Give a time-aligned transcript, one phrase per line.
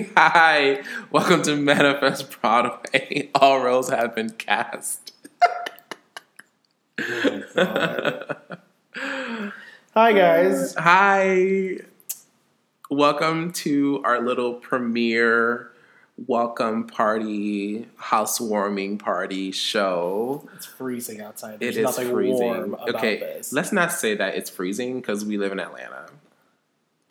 [0.16, 3.28] Hi, welcome to Manifest Broadway.
[3.34, 5.12] All roles have been cast.
[6.98, 8.32] Hi
[9.94, 10.74] guys.
[10.76, 11.78] Hi,
[12.90, 15.70] welcome to our little premiere
[16.26, 20.48] welcome party, housewarming party show.
[20.54, 21.54] It's freezing outside.
[21.54, 22.74] It There's is nothing freezing.
[22.94, 23.52] okay, this.
[23.52, 26.06] let's not say that it's freezing because we live in Atlanta.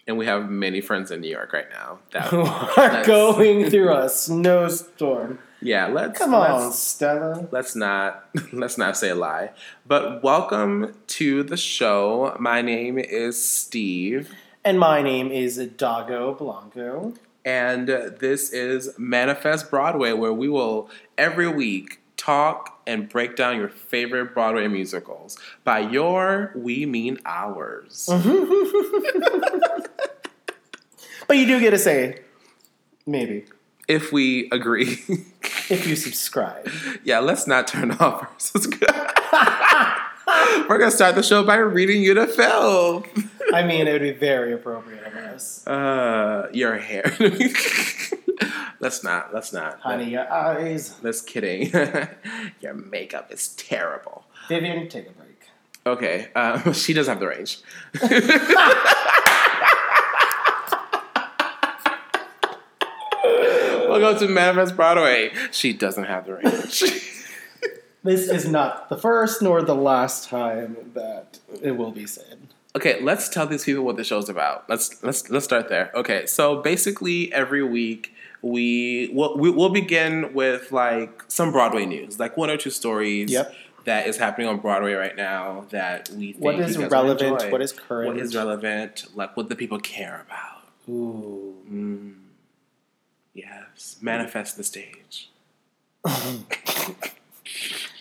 [0.10, 2.00] And we have many friends in New York right now.
[2.14, 2.34] That,
[2.78, 5.38] let's- going through a snowstorm.
[5.61, 7.47] yeah, let's Come on, let's- Stella.
[7.51, 9.51] let's not let's not say a lie.
[9.86, 12.36] But welcome to the show.
[12.39, 14.32] My name is Steve,
[14.65, 17.14] And my name is Dago Blanco.
[17.46, 20.89] and this is Manifest Broadway, where we will
[21.20, 25.37] every week talk and break down your favorite Broadway musicals.
[25.64, 28.10] By your, we mean ours.
[31.29, 32.22] But you do get to say,
[33.06, 33.45] maybe,
[33.88, 34.94] If we agree.
[35.70, 36.67] if you subscribe.
[37.04, 39.12] yeah, let's not turn off our subscribe.
[40.67, 43.04] We're gonna start the show by reading you the film.
[43.54, 45.67] I mean, it would be very appropriate of us.
[45.67, 47.16] Uh, your hair.
[48.80, 49.32] let's not.
[49.32, 49.82] Let's not.
[49.82, 50.95] Honey, your eyes.
[51.04, 51.70] Let's kidding.
[52.59, 54.26] your makeup is terrible.
[54.48, 55.30] Vivian, take a break.
[55.86, 57.59] Okay, um, she does have the range.
[64.02, 65.31] Welcome to Manifest Broadway.
[65.52, 66.83] She doesn't have the range.
[68.02, 72.39] This is not the first nor the last time that it will be said.
[72.73, 74.70] okay, let's tell these people what the show's about.
[74.70, 75.92] Let's let's let's start there.
[75.94, 82.20] Okay, so basically every week we will we, we'll begin with like some Broadway news,
[82.20, 83.30] like one or two stories.
[83.31, 83.53] Yep.
[83.83, 87.42] That is happening on Broadway right now that we think What you guys relevant?
[87.42, 87.52] enjoy.
[87.52, 88.14] What is current?
[88.14, 89.05] What is relevant?
[89.14, 90.64] Like what the people care about.
[90.88, 91.48] Ooh.
[93.45, 95.30] Yes, manifest the stage.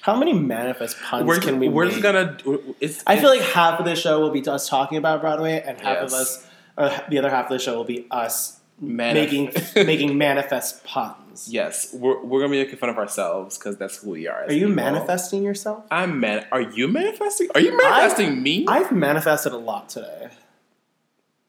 [0.02, 1.92] How many manifest puns We're, can we we're make?
[1.94, 2.36] just gonna.
[2.80, 5.78] It's, I feel like half of the show will be us talking about Broadway, and
[5.80, 9.52] half of us, or the other half of the show will be us Manif- making
[9.86, 11.48] making manifest puns.
[11.50, 14.44] yes, we're, we're gonna be making fun of ourselves because that's who we are.
[14.44, 14.76] Are you people.
[14.76, 15.84] manifesting yourself?
[15.90, 16.46] I'm man.
[16.52, 17.48] Are you manifesting?
[17.54, 18.64] Are you manifesting me?
[18.68, 20.28] I've manifested a lot today.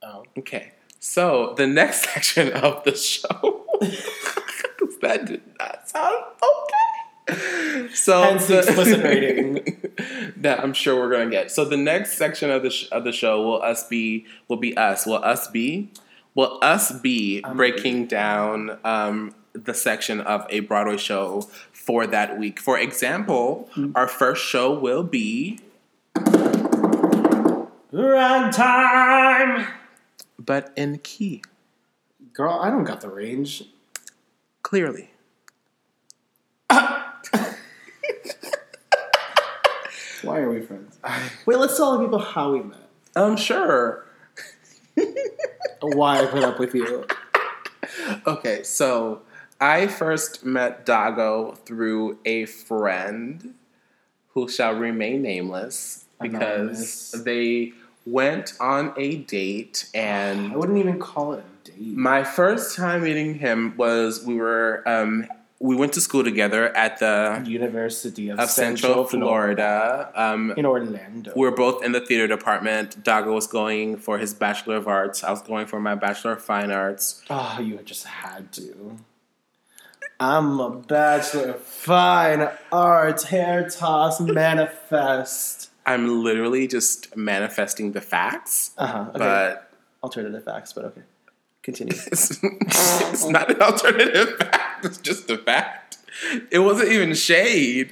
[0.02, 3.66] Oh, okay, so the next section of the show.
[5.02, 7.88] that did not sound okay.
[7.94, 9.92] So Hence the explicit rating.
[10.38, 11.52] that I'm sure we're gonna get.
[11.52, 14.76] So the next section of the sh- of the show will us be will be
[14.76, 15.06] us.
[15.06, 15.92] Will us be?
[16.36, 22.38] Will us be I'm breaking down um, the section of a Broadway show for that
[22.40, 22.60] week?
[22.60, 23.92] For example, Hmm.
[23.96, 25.60] our first show will be,
[27.92, 29.68] Ragtime,
[30.38, 31.42] but in key
[32.34, 32.60] girl.
[32.62, 33.64] I don't got the range.
[34.64, 35.12] clearly.
[36.70, 37.14] Why
[40.42, 40.98] are we friends?
[41.46, 42.78] Wait, let's tell the people how we met.
[43.16, 44.06] I'm sure.
[45.82, 47.06] Why I put up with you.
[48.28, 49.22] Okay, so
[49.62, 53.56] I first met Dago through a friend
[54.34, 57.12] who shall remain nameless because Anonymous.
[57.24, 57.72] they
[58.06, 61.98] went on a date and I wouldn't even call it a date.
[61.98, 65.28] my first time meeting him was we were um,
[65.62, 70.10] we went to school together at the University of, of Central, Florida.
[70.16, 71.34] Um, in Orlando.
[71.36, 73.04] we were both in the theater department.
[73.04, 75.24] Dago was going for his Bachelor of Arts.
[75.24, 77.22] I was going for my Bachelor of Fine Arts.
[77.30, 78.98] Oh, you just had to.
[80.22, 84.20] I'm a bachelor of fine arts, hair toss,
[84.90, 85.70] manifest.
[85.86, 89.00] I'm literally just manifesting the facts, Uh huh.
[89.10, 89.20] Okay.
[89.20, 89.72] but
[90.04, 91.02] Alternative facts, but okay.
[91.64, 91.94] Continue.
[92.12, 94.86] it's, it's not an alternative fact.
[94.86, 95.98] It's just a fact.
[96.52, 97.92] It wasn't even shade.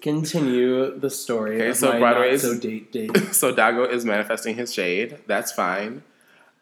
[0.00, 1.56] Continue the story.
[1.56, 3.16] Okay, of so Broadway is- so date date.
[3.32, 5.18] so Dago is manifesting his shade.
[5.26, 6.02] That's fine.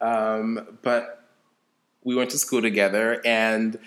[0.00, 1.24] Um, but
[2.04, 3.78] we went to school together, and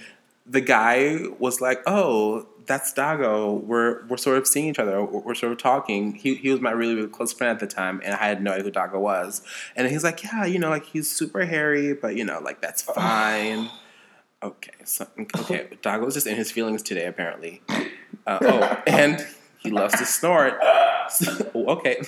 [0.45, 3.63] the guy was like, "Oh, that's Dago.
[3.63, 5.03] We're we're sort of seeing each other.
[5.03, 7.73] We're, we're sort of talking." He he was my really really close friend at the
[7.73, 9.41] time, and I had no idea who Dago was.
[9.75, 12.81] And he's like, "Yeah, you know, like he's super hairy, but you know, like that's
[12.81, 13.69] fine."
[14.43, 17.61] okay, so okay, Dago's just in his feelings today, apparently.
[18.27, 19.25] Uh, oh, and
[19.59, 20.59] he loves to snort.
[21.07, 22.01] So, okay,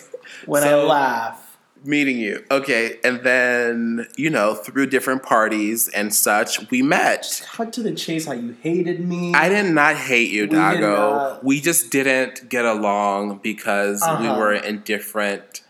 [0.47, 1.46] When I laugh,
[1.83, 2.43] meeting you.
[2.51, 7.41] Okay, and then you know through different parties and such, we met.
[7.51, 8.25] cut to the chase.
[8.25, 9.33] How you hated me.
[9.33, 11.43] I did not hate you, We Dago.
[11.43, 14.39] We just didn't get along because we Uh-huh.
[14.39, 15.61] were in different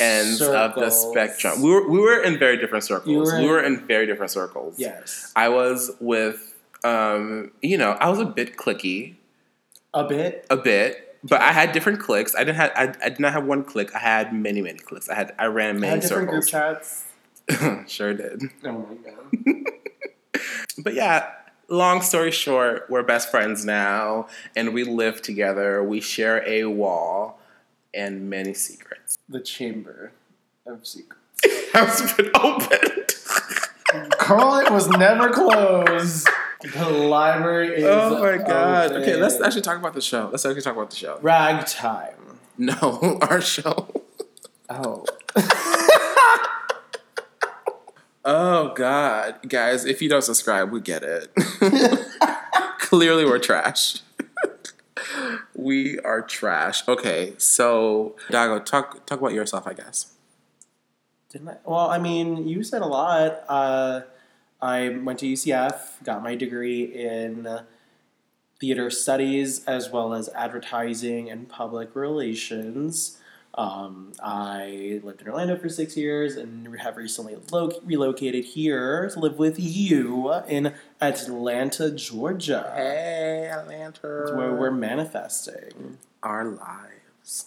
[0.00, 1.62] ends of the spectrum.
[1.62, 3.32] We were we were in very different circles.
[3.32, 4.74] Were we were in very different circles.
[4.78, 5.32] Yes.
[5.36, 6.54] I was with,
[6.84, 9.14] um, you know, I was a bit clicky,
[9.94, 10.44] A bit.
[10.50, 12.34] a bit, but I had different clicks.
[12.34, 13.94] I didn't have, I, I did not have one click.
[13.94, 15.08] I had many, many clicks.
[15.08, 17.04] I had, I ran I many had different group circles.
[17.48, 17.92] chats.
[17.92, 18.42] sure did.
[18.64, 19.64] Oh my god.
[20.78, 21.30] But yeah,
[21.68, 25.82] long story short, we're best friends now, and we live together.
[25.82, 27.40] We share a wall
[27.94, 29.16] and many secrets.
[29.28, 30.12] The chamber
[30.66, 31.22] of secrets.
[31.72, 33.14] Has been opened.
[34.18, 36.28] Carl, it was never closed.
[36.74, 37.84] The library is.
[37.84, 38.90] oh my god.
[38.92, 39.02] open.
[39.02, 40.28] Okay, let's actually talk about the show.
[40.30, 41.18] Let's actually talk about the show.
[41.22, 42.38] Ragtime.
[42.58, 43.88] No, our show.
[44.68, 45.04] Oh.
[48.28, 49.84] Oh God, guys!
[49.84, 51.32] If you don't subscribe, we get it.
[52.80, 54.00] Clearly, we're trash.
[55.54, 56.86] we are trash.
[56.88, 59.68] Okay, so Dago, talk talk about yourself.
[59.68, 60.12] I guess.
[61.30, 61.56] Didn't I?
[61.64, 63.44] Well, I mean, you said a lot.
[63.48, 64.00] Uh,
[64.60, 67.60] I went to UCF, got my degree in
[68.58, 73.18] theater studies as well as advertising and public relations.
[73.54, 79.18] Um, I lived in Orlando for six years and have recently lo- relocated here to
[79.18, 82.70] live with you in Atlanta, Georgia.
[82.74, 84.00] Hey, Atlanta.
[84.26, 85.98] That's where we're manifesting.
[86.22, 87.46] our lives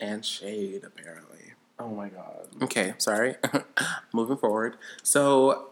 [0.00, 1.29] and shade apparently.
[1.80, 2.46] Oh my god.
[2.62, 3.36] Okay, sorry.
[4.12, 4.76] Moving forward.
[5.02, 5.70] So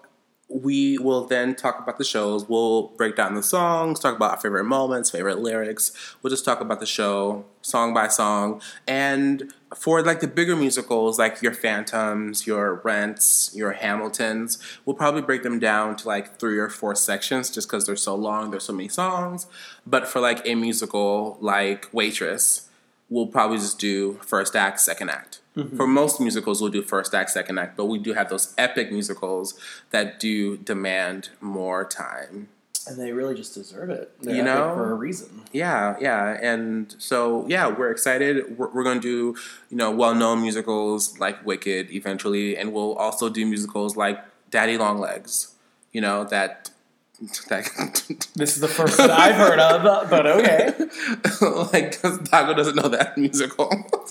[0.49, 2.49] we will then talk about the shows.
[2.49, 5.93] We'll break down the songs, talk about our favorite moments, favorite lyrics.
[6.23, 8.63] We'll just talk about the show song by song.
[8.87, 15.21] And for like the bigger musicals, like your Phantoms, your Rents, your Hamiltons, we'll probably
[15.21, 18.65] break them down to like three or four sections just because they're so long, there's
[18.65, 19.47] so many songs.
[19.87, 22.71] But for like a musical like Waitress,
[23.11, 25.41] we'll probably just do first act, second act.
[25.59, 25.93] For mm-hmm.
[25.93, 29.59] most musicals, we'll do first act, second act, but we do have those epic musicals
[29.91, 32.49] that do demand more time.
[32.87, 34.13] And they really just deserve it.
[34.23, 34.73] They're You know?
[34.75, 35.43] for a reason.
[35.53, 38.57] Yeah, yeah, and so yeah, we're excited.
[38.57, 43.29] We're, we're going to do you know well-known musicals like Wicked eventually, and we'll also
[43.29, 45.55] do musicals like Daddy Long Legs.
[45.93, 46.71] You know that
[47.21, 50.69] This is the first that I've heard of, but okay.
[51.73, 53.69] like Dago doesn't know that musical.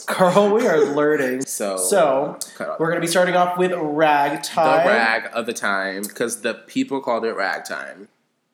[0.08, 1.42] Carl, we are learning.
[1.46, 4.66] so So, we're going to be starting off with ragtime.
[4.66, 5.24] the Ragtime.
[5.24, 8.10] rag of the time because the people called it ragtime.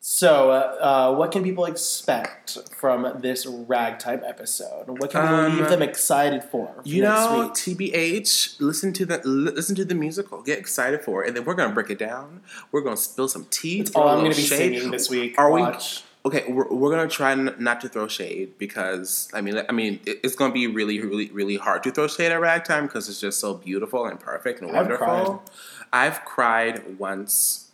[0.07, 4.99] So, uh, uh, what can people expect from this Ragtime episode?
[4.99, 7.53] What can we Um, leave them excited for, for You know, week?
[7.53, 10.41] TBH, listen to the li- listen to the musical.
[10.41, 12.41] Get excited for it, and then we're gonna break it down.
[12.73, 13.83] We're gonna spill some tea.
[13.83, 14.57] Throw all I'm going to be shade.
[14.75, 15.35] singing this week.
[15.37, 15.65] Are we-
[16.25, 20.01] Okay, we're, we're gonna try n- not to throw shade because I mean, I mean,
[20.05, 23.21] it- it's gonna be really, really, really hard to throw shade at ragtime because it's
[23.21, 25.05] just so beautiful and perfect and I've wonderful.
[25.05, 25.39] cried.
[25.93, 27.69] I've cried once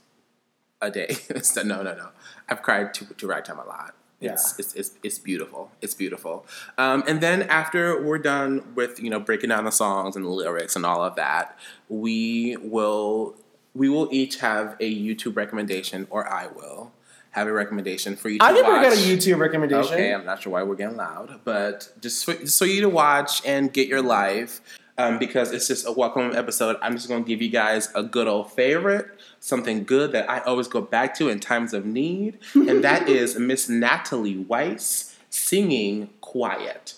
[0.81, 1.17] a day.
[1.63, 2.09] No, no, no.
[2.49, 3.93] I've cried to, to ragtime a lot.
[4.21, 4.55] It's, Yeah.
[4.59, 5.71] it's, it's, it's beautiful.
[5.81, 6.45] It's beautiful.
[6.77, 10.29] Um, and then after we're done with you know breaking down the songs and the
[10.29, 11.57] lyrics and all of that,
[11.87, 13.35] we will
[13.73, 16.91] we will each have a YouTube recommendation, or I will
[17.31, 18.39] have a recommendation for you.
[18.39, 18.83] To I never watch.
[18.83, 19.93] got a YouTube recommendation.
[19.93, 22.89] Okay, I'm not sure why we're getting loud, but just for, just so you to
[22.89, 24.59] watch and get your life.
[24.99, 26.75] Um, because it's just a welcome episode.
[26.81, 29.07] I'm just going to give you guys a good old favorite,
[29.39, 33.39] something good that I always go back to in times of need, and that is
[33.39, 36.95] Miss Natalie Weiss singing "Quiet."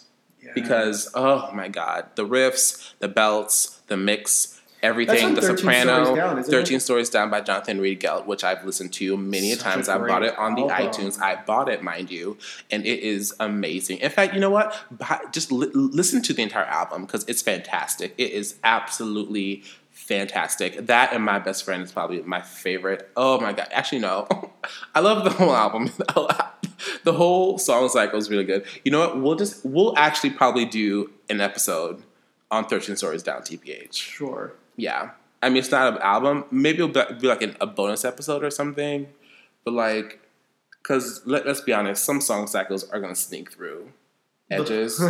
[0.55, 6.17] Because oh my God, the riffs, the belts, the mix, everything, the 13 soprano, Stories
[6.17, 6.57] Down, isn't it?
[6.57, 9.89] Thirteen Stories Down by Jonathan Reid Gealt, which I've listened to many a Such times.
[9.89, 10.87] I bought it on the album.
[10.87, 11.21] iTunes.
[11.21, 12.37] I bought it, mind you,
[12.69, 13.99] and it is amazing.
[13.99, 14.75] In fact, you know what?
[15.31, 18.13] Just li- listen to the entire album because it's fantastic.
[18.17, 20.87] It is absolutely fantastic.
[20.87, 23.09] That and My Best Friend is probably my favorite.
[23.15, 23.67] Oh my god!
[23.71, 24.27] Actually, no,
[24.95, 25.91] I love the whole album.
[27.03, 28.65] the whole song cycle is really good.
[28.83, 29.19] You know what?
[29.21, 32.01] We'll just we'll actually probably do an episode
[32.49, 33.93] on Thirteen Stories Down TPH.
[33.93, 34.53] Sure.
[34.75, 35.11] Yeah.
[35.41, 36.45] I mean, it's not an album.
[36.51, 39.07] Maybe it'll be be like an, a bonus episode or something.
[39.63, 40.19] But like,
[40.81, 43.91] because let, let's be honest, some song cycles are going to sneak through
[44.49, 44.97] edges.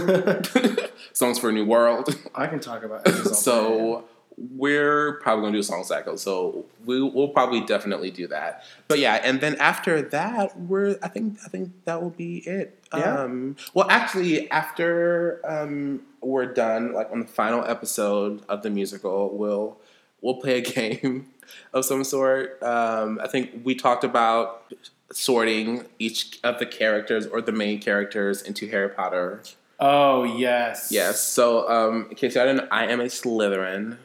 [1.14, 2.16] Songs for a New World.
[2.34, 3.14] I can talk about it.
[3.36, 4.06] so
[4.50, 6.18] we're probably going to do a song cycle.
[6.18, 8.64] So we, we'll probably definitely do that.
[8.88, 12.84] But yeah, and then after that, we're I think I think that will be it.
[12.94, 13.24] Yeah.
[13.24, 19.36] Um, well, actually, after um, we're done, like on the final episode of the musical,
[19.36, 19.78] we'll
[20.22, 21.30] we'll play a game
[21.74, 22.62] of some sort.
[22.64, 24.74] Um, I think we talked about
[25.12, 29.42] sorting each of the characters or the main characters into Harry Potter
[29.82, 30.90] Oh yes.
[30.92, 31.20] Yes.
[31.20, 33.98] So, um, in case y'all didn't know, I am a Slytherin.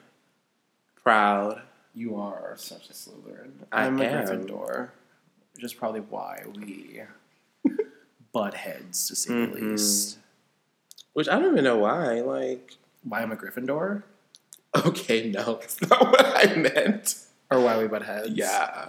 [1.06, 1.62] Proud.
[1.94, 3.52] You are such a Slytherin.
[3.70, 4.04] I I'm a.
[4.04, 4.88] Gryffindor.
[5.54, 7.02] Which is probably why we
[8.32, 9.52] butt heads, to say Mhm.
[9.54, 10.18] the least.
[11.12, 12.22] Which I don't even know why.
[12.22, 12.72] Like,
[13.04, 14.02] Why I'm a Gryffindor?
[14.84, 17.14] okay, no, that's not what I meant.
[17.52, 18.30] Or why we butt heads?
[18.30, 18.88] Yeah.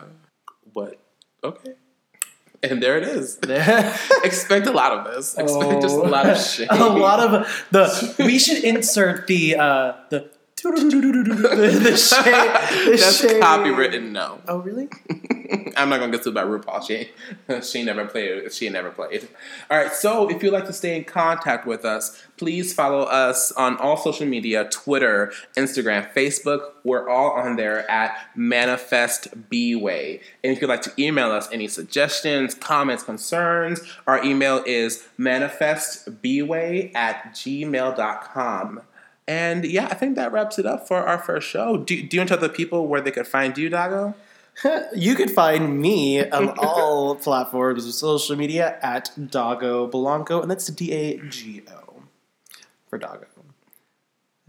[0.74, 0.98] But,
[1.44, 1.76] okay.
[2.64, 3.38] And there it is.
[4.24, 5.38] Expect a lot of this.
[5.38, 6.68] Expect just a lot of shit.
[6.72, 8.16] A lot of the.
[8.26, 10.32] We should insert the uh, the
[10.72, 12.24] the, the shade.
[12.26, 13.42] The That's shade.
[13.42, 14.12] copywritten.
[14.12, 14.90] No, Oh really?
[15.78, 16.86] I'm not gonna get sued by RuPaul.
[16.86, 17.12] She
[17.62, 18.52] she never played.
[18.52, 19.28] She never played.
[19.70, 19.94] All right.
[19.94, 23.96] So if you'd like to stay in contact with us, please follow us on all
[23.98, 26.72] social media: Twitter, Instagram, Facebook.
[26.84, 30.22] We're all on there at Manifest Bway.
[30.44, 36.94] And if you'd like to email us any suggestions, comments, concerns, our email is manifestbway
[36.96, 38.82] at gmail.com.
[39.28, 41.78] And yeah, I think that wraps it up for our first show.
[41.78, 44.16] Do, do you want to tell the people where they could find you, Dago?
[44.96, 50.66] You could find me on all platforms of social media at Dago Blanco, and that's
[50.66, 52.02] D A G O
[52.90, 53.26] for Dago.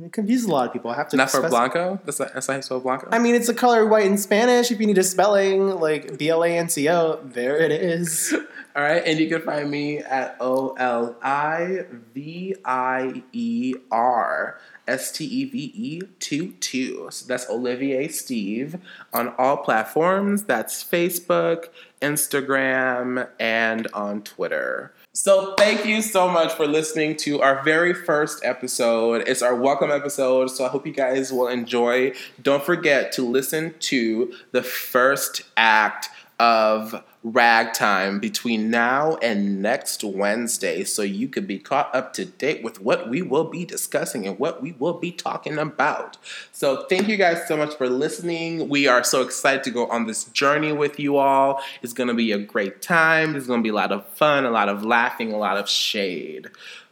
[0.03, 0.91] It confuses a lot of people.
[0.93, 2.01] I have to Not for Blanco?
[2.05, 3.09] That's not, that's not how you spell Blanco?
[3.11, 4.71] I mean, it's a color white in Spanish.
[4.71, 8.35] If you need a spelling, like B L A N C O, there it is.
[8.79, 14.61] All right, and you can find me at O L I V I E R
[14.87, 17.09] S T E V E 2 2.
[17.11, 18.79] So that's Olivier Steve
[19.13, 20.45] on all platforms.
[20.45, 21.71] That's Facebook,
[22.01, 24.95] Instagram, and on Twitter.
[25.13, 29.27] So thank you so much for listening to our very first episode.
[29.27, 32.13] It's our welcome episode, so I hope you guys will enjoy.
[32.41, 40.85] Don't forget to listen to the first act of Ragtime between now and next Wednesday
[40.85, 44.39] so you could be caught up to date with what we will be discussing and
[44.39, 46.17] what we will be talking about.
[46.53, 48.69] So, thank you guys so much for listening.
[48.69, 51.61] We are so excited to go on this journey with you all.
[51.83, 53.33] It's going to be a great time.
[53.33, 55.69] There's going to be a lot of fun, a lot of laughing, a lot of
[55.69, 56.49] shade.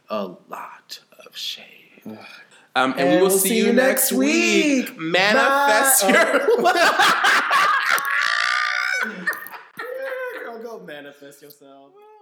[0.09, 2.17] A lot of shade.
[2.77, 4.95] Um, and, we will see, you next week.
[4.99, 6.09] Manifest Bye.
[6.09, 6.23] your.
[10.43, 10.79] Girl, go
[11.19, 12.16] manifest yourself.